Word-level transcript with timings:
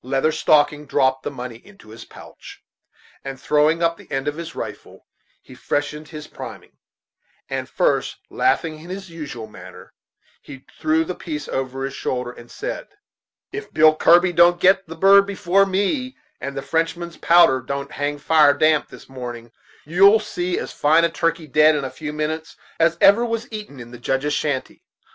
Leather 0.00 0.32
Stocking 0.32 0.86
dropped 0.86 1.24
the 1.24 1.30
money 1.30 1.56
into 1.62 1.90
his 1.90 2.06
pouch, 2.06 2.64
and 3.22 3.38
throwing 3.38 3.82
up 3.82 3.98
the 3.98 4.10
end 4.10 4.26
of 4.26 4.36
his 4.38 4.54
rifle 4.54 5.04
he 5.42 5.54
freshened 5.54 6.08
his 6.08 6.26
priming; 6.26 6.78
and 7.50 7.68
first 7.68 8.16
laughing 8.30 8.78
in 8.80 8.88
his 8.88 9.10
usual 9.10 9.46
manner, 9.46 9.92
he 10.40 10.64
threw 10.80 11.04
the 11.04 11.14
piece 11.14 11.48
over 11.50 11.84
his 11.84 11.92
shoulder, 11.92 12.30
and 12.32 12.50
said: 12.50 12.88
"If 13.52 13.74
Billy 13.74 13.94
Kirby 14.00 14.32
don't 14.32 14.58
get 14.58 14.86
the 14.86 14.96
bird 14.96 15.26
before 15.26 15.66
me, 15.66 16.16
and 16.40 16.56
the 16.56 16.62
Frenchman's 16.62 17.18
powder 17.18 17.60
don't 17.60 17.92
hang 17.92 18.16
fire 18.16 18.54
this 18.58 19.04
damp 19.04 19.08
morning, 19.10 19.52
you'll 19.84 20.18
see 20.18 20.58
as 20.58 20.72
fine 20.72 21.04
a 21.04 21.10
turkey 21.10 21.46
dead, 21.46 21.76
in 21.76 21.84
a 21.84 21.90
few 21.90 22.14
minutes, 22.14 22.56
as 22.80 22.96
ever 23.02 23.22
was 23.22 23.52
eaten 23.52 23.78
in 23.78 23.90
the 23.90 23.98
Judge's 23.98 24.32
shanty. 24.32 24.82